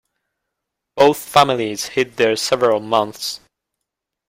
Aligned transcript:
Both 0.95 1.19
families 1.19 1.89
hid 1.89 2.17
there 2.17 2.35
several 2.35 2.79
months. 2.79 3.39